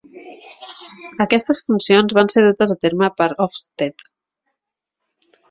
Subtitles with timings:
[1.25, 4.09] Aquestes funcions van ser dutes a terme per Ofsted.